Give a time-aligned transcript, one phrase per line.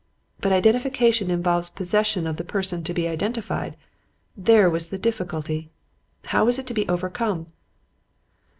[0.39, 3.77] But identification involves possession of the person to be identified.
[4.35, 5.69] There was the difficulty.
[6.25, 7.53] How was it to be overcome?